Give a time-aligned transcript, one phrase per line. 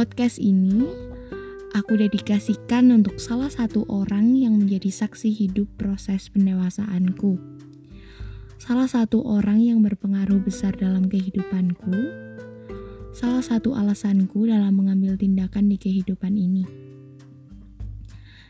[0.00, 0.80] Podcast ini
[1.76, 7.36] aku dedikasikan untuk salah satu orang yang menjadi saksi hidup proses pendewasaanku.
[8.56, 11.92] Salah satu orang yang berpengaruh besar dalam kehidupanku.
[13.12, 16.64] Salah satu alasanku dalam mengambil tindakan di kehidupan ini.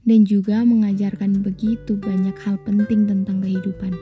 [0.00, 3.92] Dan juga mengajarkan begitu banyak hal penting tentang kehidupan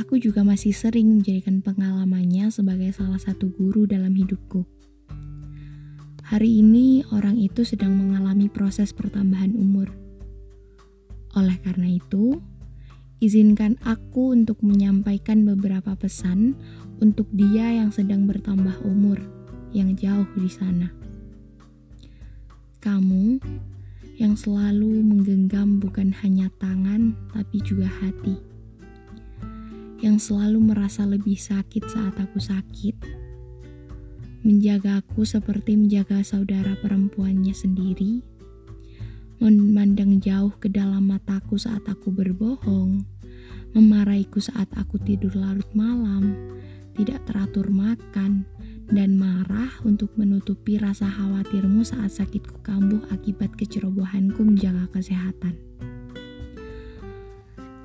[0.00, 4.66] aku juga masih sering menjadikan pengalamannya sebagai salah satu guru dalam hidupku.
[6.30, 9.90] Hari ini orang itu sedang mengalami proses pertambahan umur.
[11.34, 12.38] Oleh karena itu,
[13.18, 16.54] izinkan aku untuk menyampaikan beberapa pesan
[17.02, 19.18] untuk dia yang sedang bertambah umur
[19.74, 20.94] yang jauh di sana.
[22.78, 23.42] Kamu
[24.14, 28.38] yang selalu menggenggam bukan hanya tangan tapi juga hati
[29.98, 33.29] yang selalu merasa lebih sakit saat aku sakit.
[34.40, 38.24] Menjagaku seperti menjaga saudara perempuannya sendiri.
[39.36, 43.04] Memandang jauh ke dalam mataku saat aku berbohong.
[43.76, 46.56] Memarahiku saat aku tidur larut malam.
[46.96, 48.48] Tidak teratur makan.
[48.88, 55.52] Dan marah untuk menutupi rasa khawatirmu saat sakitku kambuh akibat kecerobohanku menjaga kesehatan.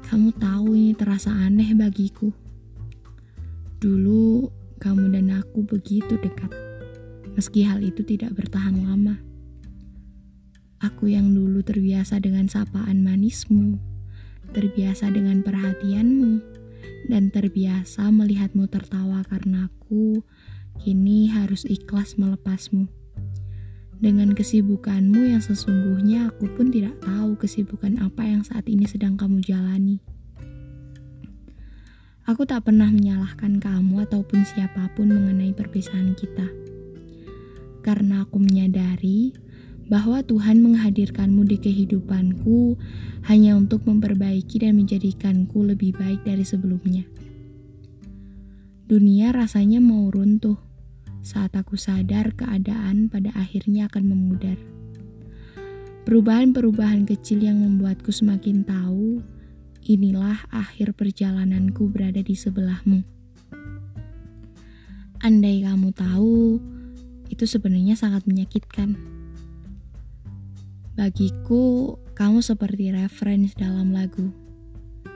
[0.07, 2.31] Kamu tahu ini terasa aneh bagiku.
[3.83, 6.51] Dulu kamu dan aku begitu dekat,
[7.35, 9.19] meski hal itu tidak bertahan lama.
[10.83, 13.79] Aku yang dulu terbiasa dengan sapaan manismu,
[14.51, 16.39] terbiasa dengan perhatianmu,
[17.09, 20.21] dan terbiasa melihatmu tertawa karena aku
[20.81, 22.89] kini harus ikhlas melepasmu.
[23.95, 29.39] Dengan kesibukanmu yang sesungguhnya aku pun tidak tahu kesibukan apa yang saat ini sedang kamu
[29.39, 30.03] jalani.
[32.25, 36.49] Aku tak pernah menyalahkan kamu ataupun siapa pun mengenai perpisahan kita.
[37.85, 39.29] Karena aku menyadari
[39.85, 42.81] bahwa Tuhan menghadirkanmu di kehidupanku
[43.29, 47.05] hanya untuk memperbaiki dan menjadikanku lebih baik dari sebelumnya.
[48.89, 50.57] Dunia rasanya mau runtuh
[51.21, 54.57] saat aku sadar keadaan pada akhirnya akan memudar.
[56.09, 59.21] Perubahan-perubahan kecil yang membuatku semakin tahu,
[59.85, 63.05] inilah akhir perjalananku berada di sebelahmu.
[65.21, 66.59] Andai kamu tahu,
[67.29, 68.97] itu sebenarnya sangat menyakitkan.
[70.97, 74.33] Bagiku, kamu seperti reference dalam lagu,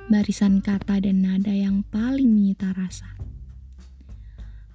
[0.07, 3.19] barisan kata dan nada yang paling menyita rasa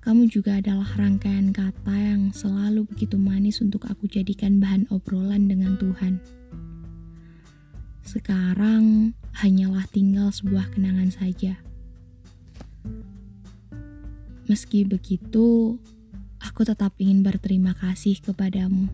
[0.05, 5.81] kamu juga adalah rangkaian kata yang selalu begitu manis untuk aku jadikan bahan obrolan dengan
[5.81, 6.21] Tuhan.
[8.05, 11.59] Sekarang hanyalah tinggal sebuah kenangan saja.
[14.47, 15.81] Meski begitu,
[16.39, 18.89] aku tetap ingin berterima kasih kepadamu.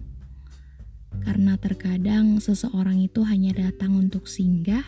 [1.27, 4.87] Karena terkadang seseorang itu hanya datang untuk singgah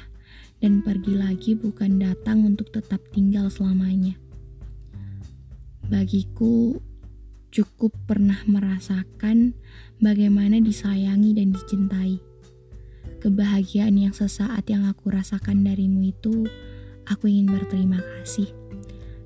[0.62, 4.22] dan pergi lagi bukan datang untuk tetap tinggal selamanya
[5.92, 6.80] bagiku
[7.52, 9.52] cukup pernah merasakan
[10.00, 12.31] bagaimana disayangi dan dicintai.
[13.22, 16.42] Kebahagiaan yang sesaat yang aku rasakan darimu itu,
[17.06, 18.50] aku ingin berterima kasih.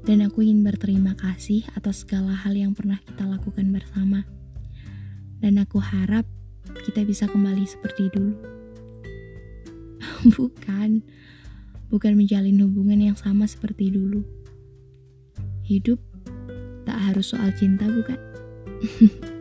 [0.04, 4.28] Dan aku ingin berterima kasih atas segala hal yang pernah kita lakukan bersama.
[5.40, 6.28] Dan aku harap
[6.84, 8.36] kita bisa kembali seperti dulu.
[10.36, 11.00] bukan,
[11.88, 14.20] bukan menjalin hubungan yang sama seperti dulu.
[15.64, 16.04] Hidup
[16.84, 18.20] tak harus soal cinta, bukan?